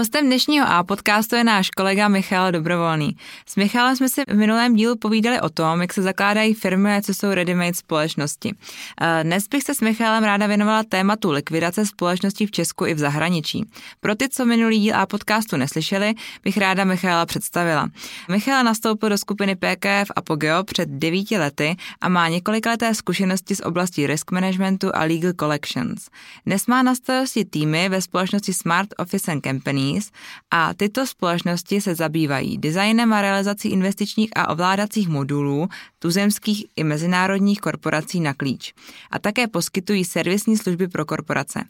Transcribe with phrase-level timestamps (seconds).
[0.00, 3.16] Hostem dnešního A podcastu je náš kolega Michal Dobrovolný.
[3.46, 7.00] S Michalem jsme si v minulém dílu povídali o tom, jak se zakládají firmy a
[7.02, 8.54] co jsou ready-made společnosti.
[9.00, 12.98] Eh, dnes bych se s Michalem ráda věnovala tématu likvidace společností v Česku i v
[12.98, 13.64] zahraničí.
[14.00, 16.14] Pro ty, co minulý díl A podcastu neslyšeli,
[16.44, 17.88] bych ráda Michala představila.
[18.28, 22.28] Michal nastoupil do skupiny PKF Apogeo před devíti lety a má
[22.66, 26.08] leté zkušenosti z oblasti risk managementu a legal collections.
[26.46, 30.10] Dnes má na starosti týmy ve společnosti Smart Office and Company Companies
[30.50, 35.68] a tyto společnosti se zabývají designem a realizací investičních a ovládacích modulů
[35.98, 38.74] tuzemských i mezinárodních korporací na klíč
[39.10, 41.60] a také poskytují servisní služby pro korporace.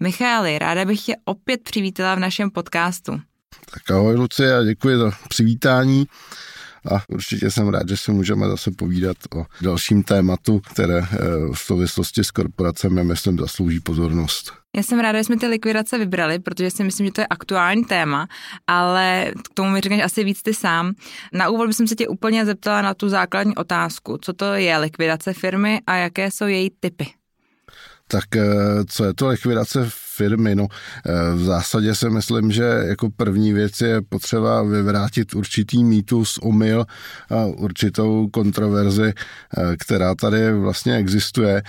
[0.00, 3.20] Michaeli, ráda bych tě opět přivítala v našem podcastu.
[3.70, 6.06] Tak ahoj Lucie a děkuji za přivítání
[6.92, 11.16] a určitě jsem rád, že si můžeme zase povídat o dalším tématu, které eh,
[11.54, 14.52] v souvislosti s korporacemi, myslím, zaslouží pozornost.
[14.78, 17.84] Já jsem ráda, že jsme ty likvidace vybrali, protože si myslím, že to je aktuální
[17.84, 18.28] téma,
[18.66, 20.92] ale k tomu mi řekneš asi víc ty sám.
[21.32, 24.18] Na úvod bych se tě úplně zeptala na tu základní otázku.
[24.22, 27.06] Co to je likvidace firmy a jaké jsou její typy?
[28.08, 28.44] Tak eh,
[28.88, 30.54] co je to likvidace firmy?
[30.54, 36.38] No, eh, v zásadě si myslím, že jako první věc je potřeba vyvrátit určitý mýtus,
[36.42, 36.86] omyl
[37.30, 41.62] a určitou kontroverzi, eh, která tady vlastně existuje.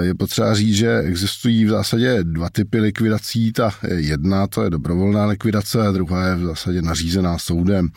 [0.00, 3.52] Je potřeba říct, že existují v zásadě dva typy likvidací.
[3.52, 7.88] Ta jedna, to je dobrovolná likvidace a druhá je v zásadě nařízená soudem.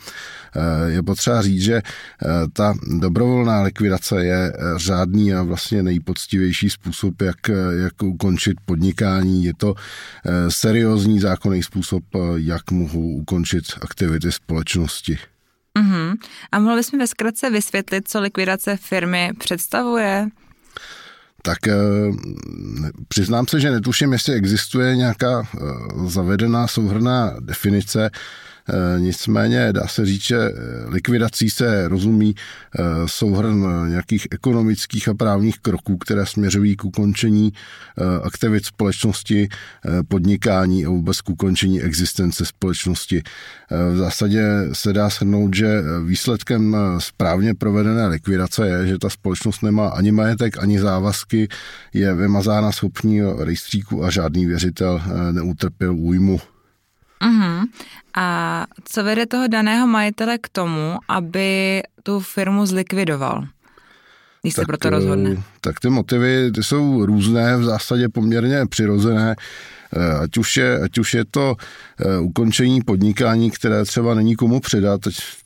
[0.86, 1.82] Je potřeba říct, že
[2.52, 7.38] ta dobrovolná likvidace je řádný a vlastně nejpoctivější způsob, jak
[7.78, 9.44] jak ukončit podnikání.
[9.44, 9.77] Je to eh,
[10.48, 15.18] seriózní zákonný způsob, eh, jak mohu ukončit aktivity společnosti.
[15.78, 16.16] Uh-huh.
[16.52, 20.28] A mohl bys mi ve zkratce vysvětlit, co likvidace firmy představuje?
[21.42, 21.74] Tak eh,
[23.08, 25.48] přiznám se, že netuším, jestli existuje nějaká
[26.06, 28.57] zavedená souhrná definice Eh,
[28.98, 30.52] nicméně dá se říct, že eh,
[30.88, 37.52] likvidací se rozumí eh, souhrn nějakých ekonomických a právních kroků, které směřují k ukončení
[38.22, 39.48] aktivit společnosti,
[40.08, 43.22] podnikání a vůbec k ukončení existence společnosti.
[43.92, 49.88] V zásadě se dá shrnout, že výsledkem správně provedené likvidace je, že ta společnost nemá
[49.88, 51.48] ani majetek, ani závazky,
[51.94, 56.40] je vymazána schopní rejstříku a žádný věřitel neutrpěl újmu.
[57.22, 57.66] Uh-huh.
[58.14, 63.46] A co vede toho daného majitele k tomu, aby tu firmu zlikvidoval?
[64.42, 65.30] Když tak, se proto rozhodne.
[65.38, 69.36] Eh, tak ty motivy ty jsou různé, v zásadě poměrně přirozené.
[69.96, 74.60] Eh, ať už je, ať už je to eh, ukončení podnikání, které třeba není komu
[74.60, 75.00] předat,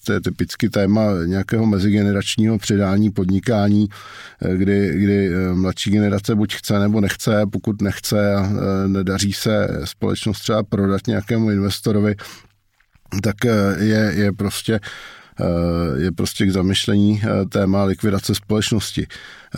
[0.05, 3.89] to je typicky téma nějakého mezigeneračního předání podnikání,
[4.43, 8.51] eh, kdy, kdy mladší generace buď chce nebo nechce, pokud nechce a
[8.87, 12.17] nedaří se společnost třeba prodat nějakému investorovi,
[13.23, 13.37] tak
[13.79, 14.81] je, je prostě
[15.97, 19.07] je prostě k zamyšlení téma likvidace společnosti.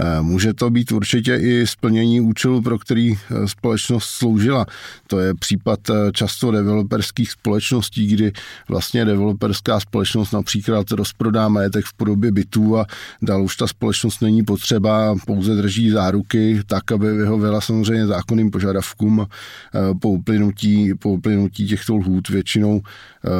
[0.00, 4.66] Eh, může to být určitě i splnění účelu, pro který eh, společnost sloužila.
[5.06, 8.32] To je případ eh, často developerských společností, kdy
[8.68, 12.86] vlastně developerská společnost například rozprodá majetek v podobě bytů a
[13.22, 19.26] dál už ta společnost není potřeba, pouze drží záruky tak, aby vyhověla samozřejmě zákonným požadavkům
[20.00, 22.80] po uplynutí, po uplynutí těchto lhůt většinou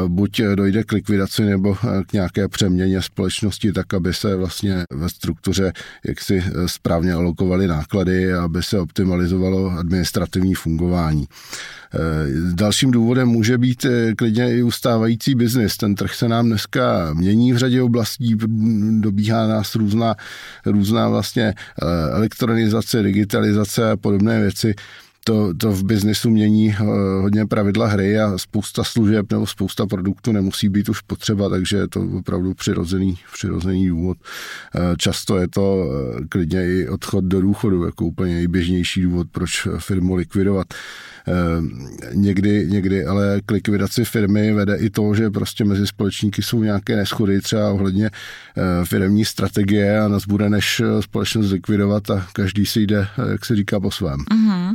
[0.09, 1.77] buď dojde k likvidaci nebo
[2.07, 5.73] k nějaké přeměně společnosti, tak aby se vlastně ve struktuře
[6.05, 11.29] jaksi správně alokovali náklady, aby se optimalizovalo administrativní fungování.
[11.95, 11.99] Eh,
[12.55, 15.77] dalším důvodem může být eh, klidně i ustávající biznis.
[15.77, 18.37] Ten trh se nám dneska mění v řadě oblastí,
[19.01, 20.15] dobíhá nás různá,
[20.67, 24.75] různá vlastně eh, elektronizace, digitalizace a podobné věci
[25.25, 26.85] to, to v biznesu mění eh,
[27.21, 31.89] hodně pravidla hry a spousta služeb nebo spousta produktů nemusí být už potřeba, takže je
[31.89, 34.19] to opravdu přirozený, přirozený důvod.
[34.75, 39.69] Eh, často je to eh, klidně i odchod do důchodu jako úplně nejběžnější důvod, proč
[39.79, 40.67] firmu likvidovat.
[42.15, 46.97] Někdy, někdy ale k likvidaci firmy vede i to, že prostě mezi společníky jsou nějaké
[46.97, 48.11] neschody třeba ohledně
[48.85, 53.81] firmní strategie a nás bude než společnost likvidovat a každý si jde, jak se říká,
[53.81, 54.21] po svém.
[54.21, 54.75] Uh-huh.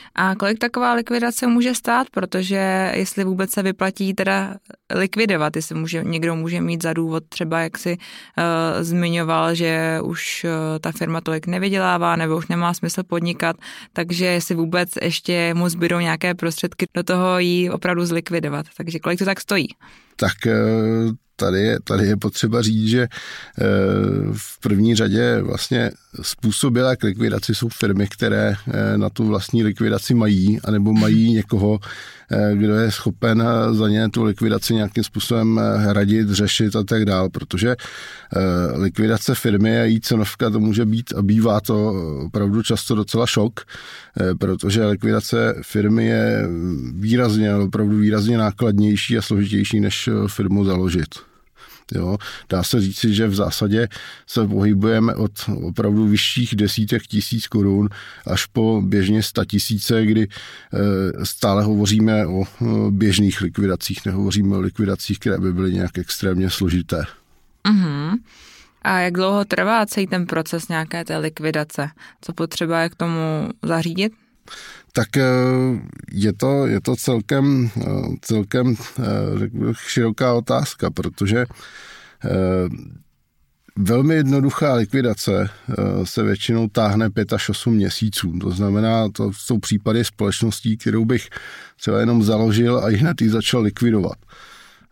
[0.15, 4.55] A kolik taková likvidace může stát, protože jestli vůbec se vyplatí teda
[4.95, 10.45] likvidovat, jestli může, někdo může mít za důvod třeba, jak si uh, zmiňoval, že už
[10.45, 13.55] uh, ta firma tolik nevydělává nebo už nemá smysl podnikat,
[13.93, 18.65] takže jestli vůbec ještě mu zbydou nějaké prostředky do toho jí opravdu zlikvidovat.
[18.77, 19.67] Takže kolik to tak stojí?
[20.15, 21.11] Tak uh
[21.41, 23.07] tady je, tady je potřeba říct, že
[24.33, 25.91] v první řadě vlastně
[26.21, 28.53] způsobilé k likvidaci jsou firmy, které
[28.95, 31.79] na tu vlastní likvidaci likvidaci mají, anebo mají někoho,
[32.31, 37.29] eh, kdo je schopen za ně tu likvidaci nějakým způsobem hradit, řešit a tak dál,
[37.29, 37.75] protože
[38.75, 41.93] likvidace firmy a její cenovka to může být a bývá to
[42.25, 43.59] opravdu často docela šok,
[44.39, 46.47] protože likvidace firmy je
[46.93, 51.30] výrazně, opravdu výrazně nákladnější a složitější, než firmu založit.
[51.91, 52.17] Jo.
[52.49, 53.87] Dá se říci, že v zásadě
[54.27, 55.31] se pohybujeme od
[55.63, 57.89] opravdu vyšších desítek tisíc korun
[58.27, 62.43] až po běžně sta tisíce, kdy eh, stále hovoříme o
[62.89, 67.03] běžných likvidacích, nehovoříme o likvidacích, které by byly nějak extrémně složité.
[67.65, 68.17] Uh-huh.
[68.81, 71.89] A jak dlouho trvá celý ten proces nějaké té likvidace?
[72.21, 74.13] Co potřeba je k tomu zařídit?
[74.91, 75.23] Tak eh,
[76.11, 77.83] je to, je to celkem, eh,
[78.21, 79.03] celkem eh,
[79.73, 81.45] široká otázka, protože
[83.77, 85.49] Velmi jednoduchá likvidace
[86.03, 88.39] se většinou táhne 5 až 8 měsíců.
[88.41, 91.29] To znamená, to jsou případy společností, kterou bych
[91.79, 94.17] třeba jenom založil a hned ji začal likvidovat.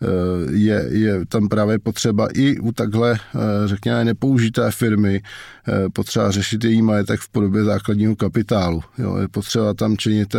[0.01, 5.22] Eh, je, je tam právě potřeba i u takhle, eh, řekněme, nepoužité firmy
[5.68, 8.84] eh, potřeba řešit její majetek v podobě základního kapitálu.
[8.98, 10.36] Jo, je potřeba tam činit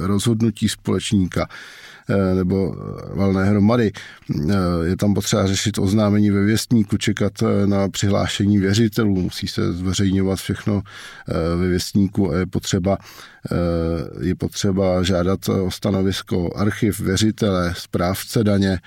[0.00, 1.48] rozhodnutí společníka.
[2.10, 2.76] Eh, nebo
[3.14, 3.92] valné hromady.
[3.92, 9.72] Eh, je tam potřeba řešit oznámení ve věstníku, čekat eh, na přihlášení věřitelů, musí se
[9.72, 10.82] zveřejňovat všechno
[11.56, 12.98] ve věstníku a je potřeba
[14.20, 18.78] je potřeba žádat o stanovisko archiv věřitele, správce daně,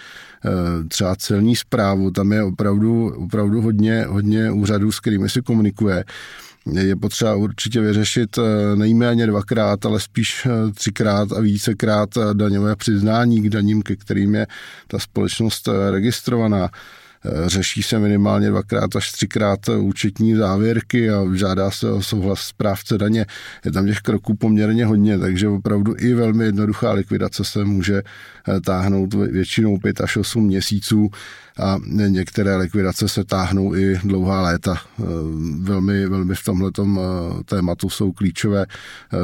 [0.87, 6.03] třeba celní zprávu, tam je opravdu, opravdu hodně, hodně úřadů, s kterými se komunikuje
[6.65, 12.75] je potřeba určitě vyřešit eh, nejméně dvakrát, ale spíš eh, třikrát a vícekrát eh, daňové
[12.75, 14.47] přiznání k daním, ke kterým je
[14.87, 16.69] ta společnost registrovaná.
[17.45, 23.25] Řeší se minimálně dvakrát až třikrát účetní závěrky a žádá se o souhlas správce daně.
[23.65, 28.01] Je tam těch kroků poměrně hodně, takže opravdu i velmi jednoduchá likvidace se může
[28.65, 31.09] táhnout většinou 5 až 8 měsíců
[31.59, 34.75] a některé likvidace se táhnou i dlouhá léta.
[34.75, 35.03] E,
[35.59, 36.71] velmi, velmi v tomhle
[37.45, 38.65] tématu jsou klíčové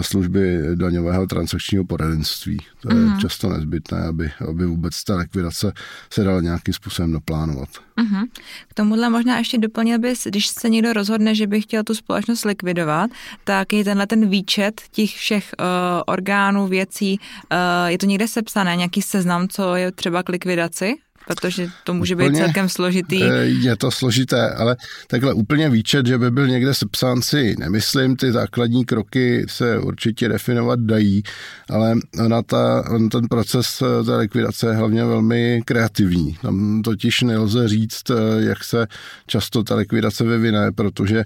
[0.01, 2.57] služby daňového transakčního poradenství.
[2.81, 3.19] To je mm.
[3.19, 5.71] často nezbytné, aby, aby vůbec ta likvidace
[6.13, 7.86] se dala nějakým způsobem naplánovat.
[7.97, 8.25] Mm-hmm.
[8.67, 12.45] K tomuhle možná ještě doplnil bys, když se někdo rozhodne, že by chtěl tu společnost
[12.45, 13.11] likvidovat,
[13.43, 15.65] tak je tenhle ten výčet těch všech uh,
[16.05, 17.57] orgánů, věcí, uh,
[17.87, 20.95] je to někde sepsané, nějaký seznam, co je třeba k likvidaci?
[21.27, 23.23] Protože to může úplně, být celkem složitý.
[23.23, 24.75] Eh, je to složité, ale
[25.07, 30.29] takhle úplně výčet, že by byl někde sepsán si nemyslím, ty základní kroky se určitě
[30.29, 31.23] definovat dají,
[31.69, 31.95] ale
[32.25, 36.37] ona ta, on ten proces eh, té likvidace je hlavně velmi kreativní.
[36.41, 38.87] Tam totiž nelze říct, eh, jak se
[39.27, 41.23] často ta likvidace vyvine, protože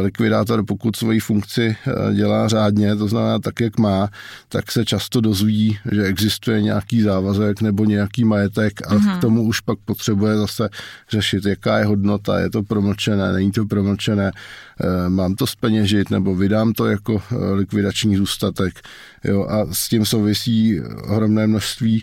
[0.00, 4.08] likvidátor, pokud svoji funkci eh, dělá řádně, to znamená tak, jak má,
[4.48, 9.18] tak se často dozví, že existuje nějaký závazek nebo nějaký majetek a mm-hmm.
[9.18, 10.68] k tomu už pak potřebuje zase
[11.10, 16.34] řešit, jaká je hodnota, je to promlčené, není to promlčené, eh, mám to speněžit nebo
[16.34, 17.22] vydám to jako
[17.52, 18.80] likvidační zůstatek.
[19.24, 22.02] Jo, a s tím souvisí ohromné množství,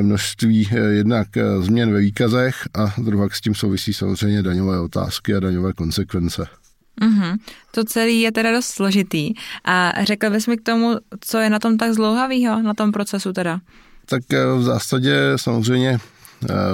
[0.00, 1.28] množství jednak
[1.60, 6.61] změn ve výkazech a druhá s tím souvisí samozřejmě daňové otázky a daňové konsekvence.
[7.02, 7.38] Mm-hmm.
[7.70, 9.34] To celé je teda dost složitý.
[9.64, 13.32] A řekl bys mi k tomu, co je na tom tak zlouhavého, na tom procesu
[13.32, 13.60] teda?
[14.06, 15.98] Tak eh, v zásadě samozřejmě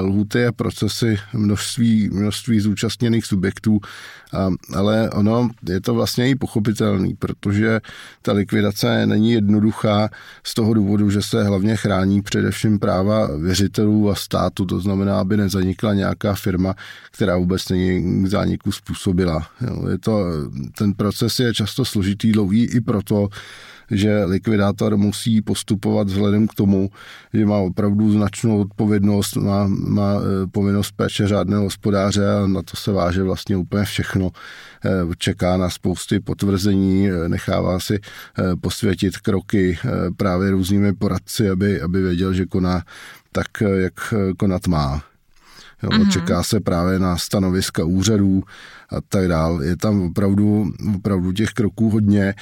[0.01, 3.81] lhuty a procesy množství, množství zúčastněných subjektů,
[4.75, 7.81] ale ono je to vlastně i pochopitelný, protože
[8.23, 10.09] ta likvidace není jednoduchá
[10.45, 15.37] z toho důvodu, že se hlavně chrání především práva věřitelů a státu, to znamená, aby
[15.37, 16.75] nezanikla nějaká firma,
[17.11, 19.47] která vůbec není k zániku způsobila.
[19.91, 20.25] Je to,
[20.79, 23.29] ten proces je často složitý, dlouhý i proto,
[23.91, 26.91] že likvidátor musí postupovat vzhledem k tomu,
[27.35, 32.77] že má opravdu značnou odpovědnost, má, má e, povinnost péče řádného hospodáře a na to
[32.77, 34.31] se váže vlastně úplně všechno.
[34.85, 38.01] E, čeká na spousty potvrzení, e, nechává si
[38.61, 39.79] posvětit kroky
[40.17, 42.83] právě různými poradci, aby, aby věděl, že koná
[43.33, 45.03] tak, jak konat má.
[45.83, 46.11] Jo, mm-hmm.
[46.11, 48.43] Čeká se právě na stanoviska úřadů
[48.91, 49.63] a tak dál.
[49.63, 52.35] Je tam opravdu, opravdu těch kroků hodně.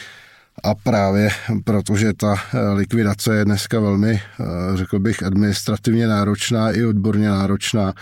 [0.62, 1.30] A právě
[1.64, 4.44] protože ta eh, likvidace je dneska velmi, eh,
[4.74, 7.94] řekl bych, administrativně náročná i odborně náročná,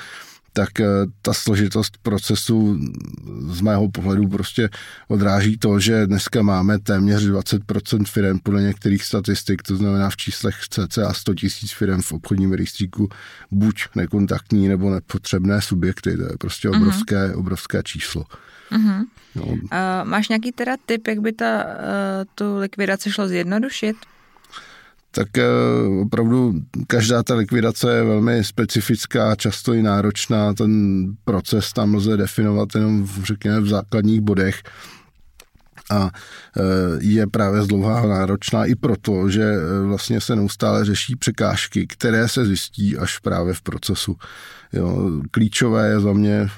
[0.52, 0.86] tak eh,
[1.22, 2.78] ta složitost procesu
[3.48, 4.68] z mého pohledu prostě
[5.08, 10.54] odráží to, že dneska máme téměř 20% firm podle některých statistik, to znamená v číslech
[10.70, 13.08] cca 100 tisíc firm v obchodním rejstříku
[13.50, 16.16] buď nekontaktní nebo nepotřebné subjekty.
[16.16, 16.82] To je prostě mhm.
[16.82, 17.38] obrovské, mm-hmm.
[17.38, 18.24] obrovské číslo.
[18.74, 19.04] Mm-hmm.
[19.34, 19.42] No.
[19.44, 19.58] Uh,
[20.04, 21.70] máš nějaký teda tip, jak by ta, uh,
[22.34, 23.96] tu likvidaci šlo zjednodušit?
[25.14, 25.28] tak
[26.02, 26.54] opravdu
[26.86, 30.54] každá ta likvidace je velmi specifická, často i náročná.
[30.54, 34.62] Ten proces tam lze definovat jenom, řekněme, v základních bodech
[35.90, 36.60] a e,
[37.00, 42.46] je právě zdlouhá náročná i proto, že e, vlastně se neustále řeší překážky, které se
[42.46, 44.16] zjistí až právě v procesu.
[44.72, 46.48] Jo, klíčové je za mě e,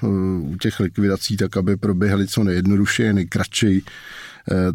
[0.41, 3.85] u těch likvidací tak, aby proběhly co nejjednodušeji, nejkratší,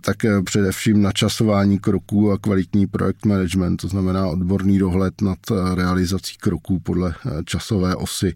[0.01, 5.40] tak především načasování kroků a kvalitní projekt management, to znamená odborný dohled nad
[5.75, 7.13] realizací kroků podle
[7.46, 8.36] časové osy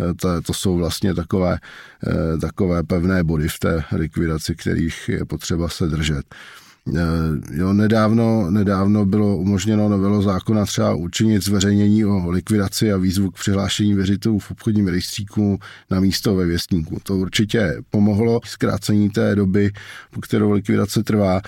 [0.00, 1.58] Eh, to, to jsou vlastně takové,
[2.06, 6.34] eh, takové pevné body v té likvidaci, kterých je potřeba se držet.
[6.88, 7.00] Eh,
[7.50, 13.34] jo, nedávno, nedávno bylo umožněno novelo zákona třeba učinit zveřejnění o likvidaci a výzvu k
[13.34, 15.58] přihlášení věřitelů v obchodním rejstříku
[15.90, 16.98] na místo ve věstníku.
[17.02, 19.70] To určitě pomohlo zkrácení té doby,
[20.10, 21.40] po kterou likvidace trvá,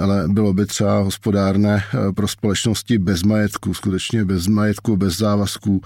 [0.00, 5.82] ale bylo by třeba hospodárné eh, pro společnosti bez majetku, skutečně bez majetku, bez závazků,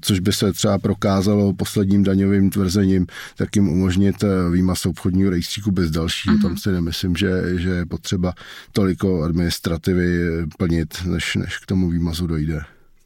[0.00, 3.06] což by se třeba prokázalo posledním daňovým tvrzením,
[3.36, 6.36] tak jim umožnit výmaz obchodního rejstříku bez dalšího.
[6.36, 6.42] Mm-hmm.
[6.42, 8.34] Tam si nemyslím, že, že je potřeba třeba
[8.72, 10.18] toliko administrativy
[10.58, 12.60] plnit, než, než k tomu výmazu dojde.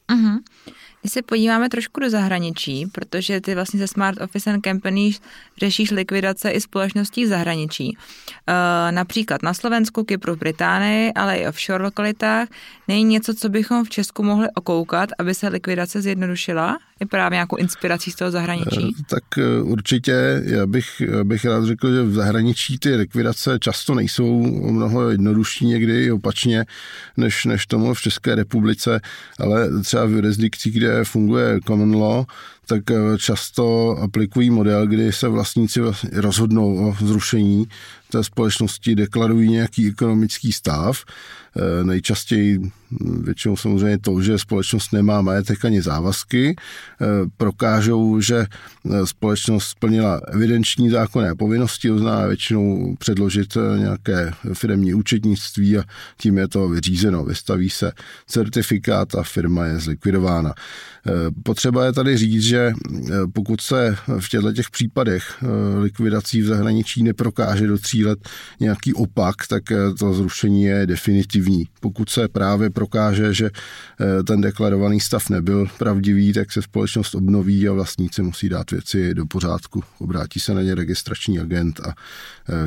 [0.09, 0.39] Uh-huh.
[1.03, 5.21] Když se podíváme trošku do zahraničí, protože ty vlastně se Smart Office and Companies
[5.59, 7.97] řešíš likvidace i společností v zahraničí.
[8.47, 12.49] E, například na Slovensku, Kypru, Británii, ale i offshore lokalitách.
[12.89, 16.79] Není něco, co bychom v Česku mohli okoukat, aby se likvidace zjednodušila?
[17.01, 18.95] Je právě nějakou inspirací z toho zahraničí?
[19.01, 23.95] E, tak e, určitě, já bych, bych rád řekl, že v zahraničí ty likvidace často
[23.95, 26.67] nejsou mnoho jednodušší, někdy opačně,
[27.17, 29.01] než, než tomu v České republice,
[29.39, 32.25] ale třeba v jurisdikci, kde funguje common law,
[32.71, 35.81] tak eh, často aplikují model, kdy se vlastníci
[36.13, 37.67] rozhodnou o zrušení
[38.11, 41.05] té společnosti, deklarují nějaký ekonomický stav.
[41.57, 48.47] Eh, nejčastěji hm, většinou samozřejmě to, že společnost nemá majetek ani závazky, eh, prokážou, že
[49.05, 55.83] společnost splnila evidenční zákonné povinnosti, znamená většinou předložit nějaké firmní účetnictví a
[56.17, 57.25] tím je to vyřízeno.
[57.25, 57.93] Vystaví se
[58.27, 60.55] certifikát a firma je zlikvidována.
[61.43, 62.73] Potřeba je tady říct, že Eh,
[63.33, 65.47] pokud se v těchto těch případech eh,
[65.79, 68.19] likvidací v zahraničí neprokáže do tří let
[68.61, 71.69] nějaký opak, tak eh, to zrušení je definitivní.
[71.81, 73.51] Pokud se právě prokáže, že
[74.27, 79.27] ten deklarovaný stav nebyl pravdivý, tak se společnost obnoví a vlastníci musí dát věci do
[79.27, 79.83] pořádku.
[79.99, 81.95] Obrátí se na ně registrační agent a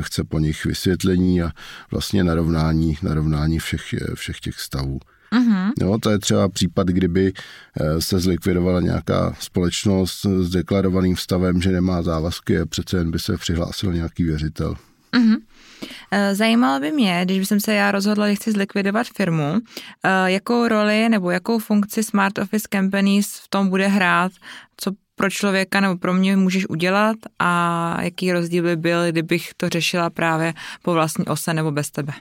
[0.00, 1.50] chce po nich vysvětlení a
[1.90, 5.00] vlastně narovnání, narovnání všech, všech těch stavů.
[5.34, 5.72] Mm-hmm.
[5.80, 7.32] Jo, to je třeba případ, kdyby
[7.80, 13.18] eh, se zlikvidovala nějaká společnost s deklarovaným stavem, že nemá závazky a přece jen by
[13.18, 14.76] se přihlásil nějaký věřitel.
[15.12, 15.36] Mm-hmm.
[16.32, 19.60] Zajímalo by mě, když jsem se já rozhodla, že chci zlikvidovat firmu,
[20.04, 24.32] eh, jakou roli nebo jakou funkci Smart Office Companies v tom bude hrát,
[24.76, 29.68] co pro člověka nebo pro mě můžeš udělat a jaký rozdíl by byl, kdybych to
[29.68, 32.12] řešila právě po vlastní ose nebo bez tebe.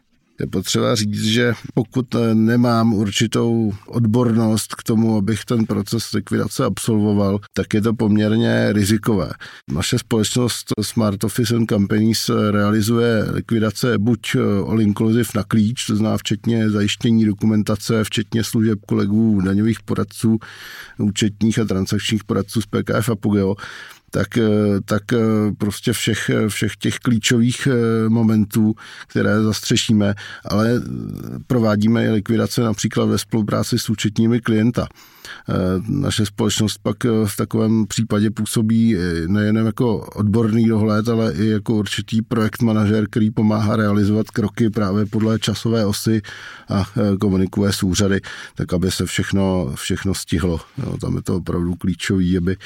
[0.44, 6.66] Je potřeba říct, že pokud eh, nemám určitou odbornost k tomu, abych ten proces likvidace
[6.66, 9.32] absolvoval, tak je to poměrně rizikové.
[9.72, 15.96] Naše společnost Smart Office and Companies realizuje likvidace buď eh, all inclusive na klíč, to
[15.96, 20.38] znamená včetně zajištění dokumentace, včetně služeb kolegů daňových poradců,
[21.00, 23.56] účetních a transakčních poradců z PKF a Pugeo,
[24.14, 24.48] tak, eh,
[24.86, 25.18] tak eh,
[25.58, 28.76] prostě všech, všech těch klíčových eh, momentů,
[29.08, 30.14] které zastřešíme,
[30.46, 30.82] ale
[31.48, 34.88] provádíme i likvidace například ve spolupráci s účetními klienta.
[35.88, 38.96] Naše společnost pak v takovém případě působí
[39.28, 45.06] nejen jako odborný dohled, ale i jako určitý projekt manažer, který pomáhá realizovat kroky právě
[45.06, 46.22] podle časové osy
[46.70, 46.86] a
[47.20, 48.22] komunikuje s úřady,
[48.56, 50.60] tak aby se všechno, všechno stihlo.
[50.78, 52.58] Jo, tam je to opravdu klíčový, aby,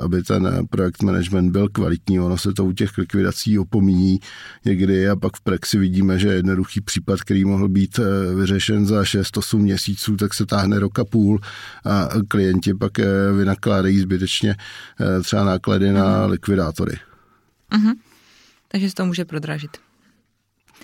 [0.00, 4.20] aby ten ten projekt management byl kvalitní, ono se to u těch likvidací opomíní
[4.64, 9.02] někdy a pak v praxi vidíme, že jednoduchý případ, který mohl být eh, vyřešen za
[9.02, 11.40] 6-8 měsíců, tak se táhne roka půl
[11.84, 14.56] a klienti pak eh, vynakládají zbytečně
[15.00, 16.30] eh, třeba náklady na mhm.
[16.30, 16.96] likvidátory.
[17.72, 17.94] Uh-huh.
[18.68, 19.70] Takže se to může prodražit.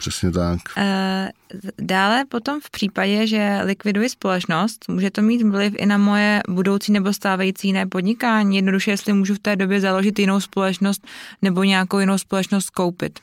[0.01, 0.61] Přesně tak.
[0.77, 1.31] Eh,
[1.79, 6.93] dále potom v případě, že likviduji společnost, může to mít vliv i na moje budoucí
[6.93, 8.57] nebo stávající jiné podnikání.
[8.57, 11.07] Jednoduše, jestli můžu v té době založit jinou společnost
[11.43, 13.21] nebo nějakou jinou společnost koupit.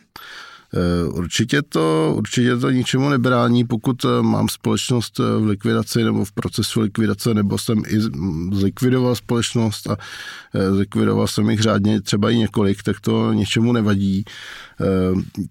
[0.74, 6.32] Eh, určitě to, určitě to ničemu nebrání, pokud eh, mám společnost v likvidaci nebo v
[6.32, 8.00] procesu likvidace, nebo jsem i
[8.54, 9.98] zlikvidoval společnost a
[10.72, 14.26] zlikvidoval jsem jich řádně třeba i několik, tak to ničemu nevadí.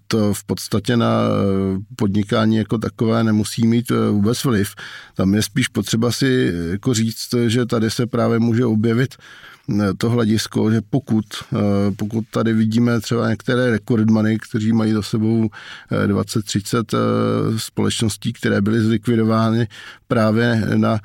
[0.07, 1.29] To v podstatě na
[1.95, 4.75] podnikání jako takové nemusí mít vůbec vliv.
[5.15, 9.15] Tam je spíš potřeba si jako říct, že tady se právě může objevit
[9.97, 11.57] to hledisko, že pokud, eh,
[11.95, 15.49] pokud tady vidíme třeba některé rekordmany, kteří mají za sebou
[16.05, 19.67] 20-30 eh, eh, společností, které byly zlikvidovány
[20.07, 20.99] právě na,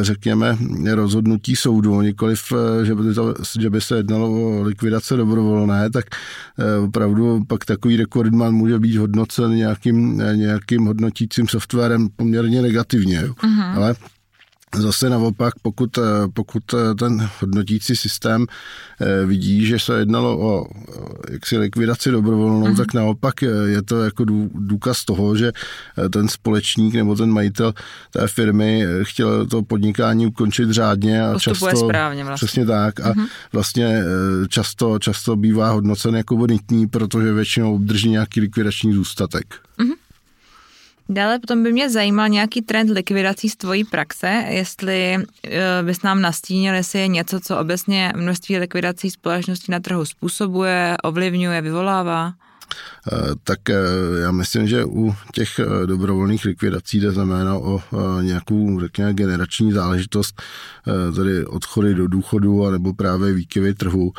[0.00, 0.58] řekněme,
[0.94, 2.52] rozhodnutí soudu, nikoliv,
[2.82, 6.04] že by, to, že by se jednalo o likvidace dobrovolné, tak
[6.84, 13.22] opravdu pak takový rekordman může být hodnocen nějakým, nějakým hodnotícím softwarem poměrně negativně.
[13.22, 13.76] Uh-huh.
[13.76, 13.94] Ale
[14.76, 16.02] Zase naopak, pokud, eh,
[16.34, 18.46] pokud eh, ten hodnotící systém
[19.00, 20.66] eh, vidí, že se jednalo o
[21.30, 22.76] jaksi likvidaci dobrovolnou, uh-huh.
[22.76, 24.24] tak naopak je to jako
[24.54, 25.52] důkaz toho, že
[26.10, 27.72] ten společník nebo ten majitel
[28.10, 32.46] té firmy chtěl to podnikání ukončit řádně a Postupuje často, správně vlastně.
[32.46, 33.26] přesně tak a uh-huh.
[33.52, 34.02] vlastně
[34.48, 39.54] často, často bývá hodnocen jako bonitní, protože většinou obdrží nějaký likvidační zůstatek.
[39.78, 39.94] Uh-huh.
[41.12, 46.20] Dále potom by mě zajímal nějaký trend likvidací z tvojí praxe, jestli eh, bys nám
[46.20, 52.32] nastínil, jestli je něco, co obecně množství likvidací společností na trhu způsobuje, ovlivňuje, vyvolává.
[53.12, 53.76] Eh, tak eh,
[54.22, 57.82] já myslím, že u těch dobrovolných likvidací jde znamená o
[58.20, 60.42] nějakou, řekněme, generační záležitost,
[61.16, 64.12] tedy odchody do důchodu, nebo právě výkyvy trhu.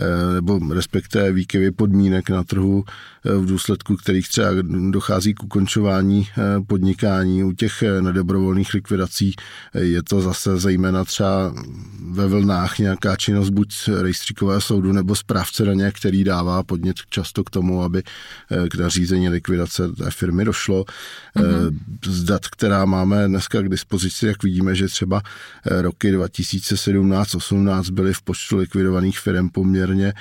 [0.00, 2.84] Eh, nebo respektive výkyvy podmínek na trhu,
[3.24, 4.50] eh, v důsledku kterých třeba
[4.90, 7.44] dochází k ukončování eh, podnikání.
[7.44, 9.34] U těch nedobrovolných likvidací
[9.74, 11.54] je to zase zejména třeba
[12.10, 17.50] ve vlnách nějaká činnost buď rejstříkového soudu nebo správce daně, který dává podnět často k
[17.50, 18.02] tomu, aby
[18.70, 20.84] k nařízení likvidace té firmy došlo.
[21.36, 21.78] Mm-hmm.
[22.06, 25.22] Z dat, která máme dneska k dispozici, jak vidíme, že třeba
[25.66, 30.12] roky 2017-18 byly v počtu likvidovaných firm poměrně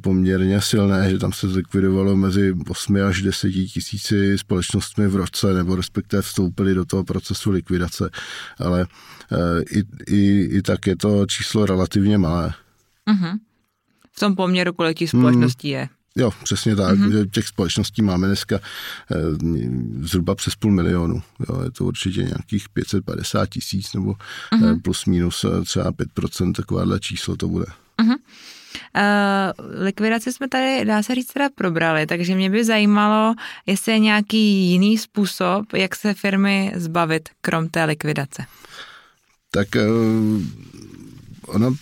[0.00, 5.54] poměrně, eh, silné, že tam se zlikvidovalo mezi 8 až 10 tisíci společnostmi v roce,
[5.54, 8.10] nebo respektive vstoupili do toho procesu likvidace,
[8.58, 8.86] ale
[9.32, 12.54] eh, i, i, i tak je to číslo relativně malé.
[13.06, 13.38] Uh-huh.
[14.12, 15.88] V tom poměru, kolik těch společností je.
[16.18, 16.98] Jo, přesně tak.
[16.98, 17.30] Mm-hmm.
[17.30, 19.16] Těch společností máme dneska eh,
[20.00, 21.22] zhruba přes půl milionu.
[21.48, 24.14] Jo, je to určitě nějakých 550 tisíc nebo
[24.52, 24.82] mm-hmm.
[24.82, 27.66] plus minus třeba 5%, takováhle číslo to bude.
[28.02, 28.16] Mm-hmm.
[28.96, 33.34] Uh, likvidaci jsme tady, dá se říct, teda probrali, takže mě by zajímalo,
[33.66, 38.44] jestli je nějaký jiný způsob, jak se firmy zbavit, krom té likvidace.
[39.50, 40.42] Tak uh,
[41.46, 41.74] ono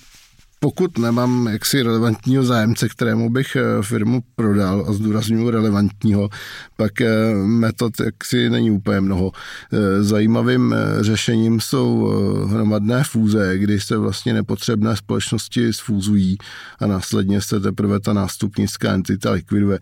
[0.66, 6.28] pokud nemám jaksi relevantního zájemce, kterému bych eh, firmu prodal a zdůraznuju relevantního,
[6.76, 9.32] pak eh, metod jaksi není úplně mnoho.
[9.72, 12.10] Eh, zajímavým řešením jsou
[12.46, 16.36] hromadné fúze, kdy se vlastně nepotřebné společnosti sfúzují
[16.78, 19.78] a následně se teprve ta nástupnická entita likviduje.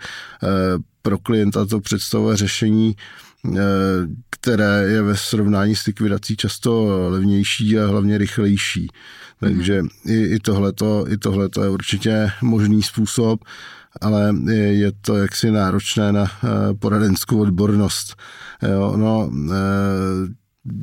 [1.02, 2.96] Pro klienta to představuje řešení
[4.30, 8.88] které je ve srovnání s likvidací často levnější a hlavně rychlejší.
[9.40, 10.12] Takže mm-hmm.
[10.12, 13.40] i, i tohleto, i tohleto je určitě možný způsob,
[14.00, 16.28] ale je, je to jaksi náročné na uh,
[16.78, 18.16] poradenskou odbornost.
[18.62, 19.52] Jo, no, uh,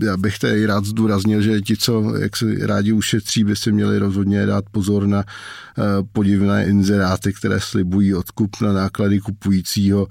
[0.04, 3.98] já bych tady rád zdůraznil, že ti, co jak si rádi ušetří, by si měli
[3.98, 10.08] rozhodně dát pozor na uh, podivné inzeráty, které slibují odkup na náklady kupujícího, uh,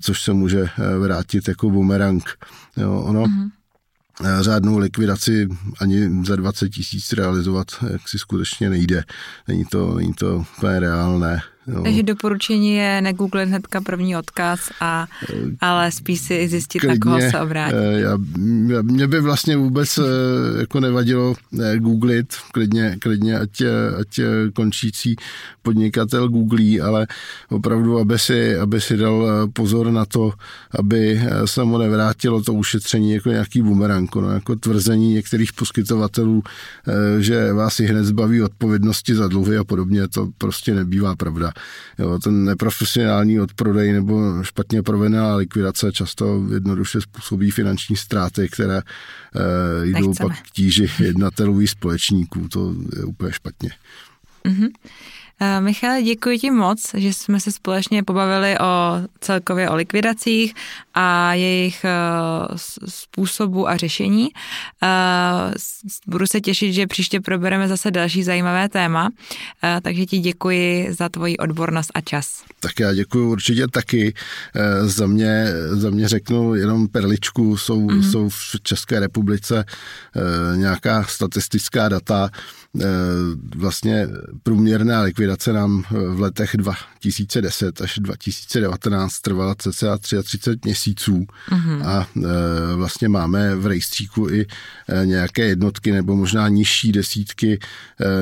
[0.00, 0.68] což se může uh,
[1.02, 2.22] vrátit jako bumerang.
[2.76, 3.50] Jo, ono, mm-hmm
[4.40, 5.48] řádnou likvidaci
[5.80, 9.04] ani za 20 tisíc realizovat, jak si skutečně nejde.
[9.48, 11.42] Není to, není to úplně reálné.
[11.66, 11.82] Jo.
[11.82, 15.06] Takže doporučení je negooglit hnedka první odkaz, a,
[15.60, 17.76] ale spíš si zjistit, Klidně, na koho se obrátit.
[17.76, 18.18] Eh, já,
[18.82, 20.02] mě by vlastně vůbec eh,
[20.60, 23.62] jako nevadilo eh, googlit, klidně, klidně ať,
[24.00, 24.20] ať
[24.54, 25.16] končící
[25.62, 27.06] podnikatel googlí, ale
[27.50, 30.32] opravdu, aby si, aby si dal pozor na to,
[30.78, 36.42] aby se mu nevrátilo to ušetření jako nějaký bumerang, no, jako tvrzení některých poskytovatelů,
[37.18, 41.53] že vás si hned zbaví odpovědnosti za dluhy a podobně, to prostě nebývá pravda.
[41.98, 49.86] Jo, ten neprofesionální odprodej nebo špatně provedená likvidace často jednoduše způsobí finanční ztráty, které eh,
[49.86, 50.28] jdou Nechceme.
[50.28, 52.48] pak k tíži jednatelů společníků.
[52.48, 53.70] To je úplně špatně.
[54.44, 54.68] Mm-hmm.
[55.60, 60.54] Michale, děkuji ti moc, že jsme se společně pobavili o celkově o likvidacích
[60.94, 61.90] a jejich eh,
[62.88, 64.28] způsobu a řešení.
[64.82, 64.88] Eh,
[66.06, 69.10] budu se těšit, že příště probereme zase další zajímavé téma,
[69.82, 72.42] takže ti děkuji za tvoji odbornost a čas.
[72.60, 74.14] Tak já děkuji určitě taky.
[74.82, 78.10] Za mě, za mě řeknu jenom perličku, jsou, mm-hmm.
[78.10, 79.64] jsou v České republice
[80.56, 82.30] nějaká statistická data,
[83.56, 84.08] vlastně
[84.42, 91.86] průměrná likvidace nám v letech 2010 až 2019 trvala cca 33 měsíců mm-hmm.
[91.86, 92.06] a
[92.76, 94.46] vlastně máme v rejstříku i
[95.04, 97.58] nějaké jednotky nebo možná nižší desítky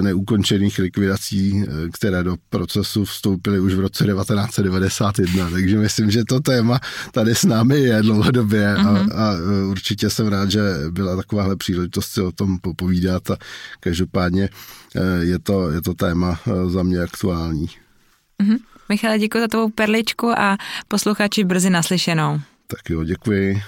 [0.01, 6.81] neukončených likvidací, které do procesu vstoupily už v roce 1991, takže myslím, že to téma
[7.13, 9.13] tady s námi je dlouhodobě mm-hmm.
[9.15, 9.35] a, a
[9.71, 10.61] určitě jsem rád, že
[10.91, 13.37] byla takováhle příležitost si o tom popovídat a
[13.81, 14.42] každopádně
[15.21, 17.67] je to, je to téma za mě aktuální.
[18.43, 18.59] Mm-hmm.
[18.89, 22.41] Michale, děkuji za tvou perličku a posluchači brzy naslyšenou.
[22.67, 23.63] Tak jo, děkuji.